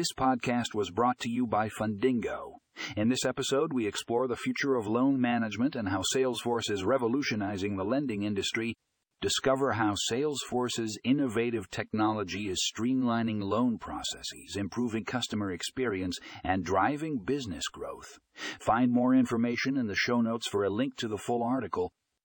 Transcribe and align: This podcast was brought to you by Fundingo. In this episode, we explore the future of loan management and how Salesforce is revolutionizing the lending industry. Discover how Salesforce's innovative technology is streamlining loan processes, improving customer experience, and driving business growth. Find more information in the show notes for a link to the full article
This 0.00 0.14
podcast 0.18 0.74
was 0.74 0.90
brought 0.90 1.18
to 1.18 1.28
you 1.28 1.46
by 1.46 1.68
Fundingo. 1.68 2.52
In 2.96 3.10
this 3.10 3.26
episode, 3.26 3.74
we 3.74 3.86
explore 3.86 4.28
the 4.28 4.34
future 4.34 4.76
of 4.76 4.86
loan 4.86 5.20
management 5.20 5.76
and 5.76 5.90
how 5.90 6.00
Salesforce 6.16 6.70
is 6.70 6.84
revolutionizing 6.84 7.76
the 7.76 7.84
lending 7.84 8.22
industry. 8.22 8.78
Discover 9.20 9.72
how 9.72 9.94
Salesforce's 10.10 10.98
innovative 11.04 11.68
technology 11.70 12.48
is 12.48 12.66
streamlining 12.74 13.42
loan 13.42 13.76
processes, 13.76 14.56
improving 14.56 15.04
customer 15.04 15.52
experience, 15.52 16.18
and 16.42 16.64
driving 16.64 17.18
business 17.18 17.68
growth. 17.68 18.18
Find 18.58 18.90
more 18.90 19.14
information 19.14 19.76
in 19.76 19.86
the 19.86 19.94
show 19.94 20.22
notes 20.22 20.48
for 20.48 20.64
a 20.64 20.70
link 20.70 20.96
to 20.96 21.08
the 21.08 21.18
full 21.18 21.42
article 21.42 21.92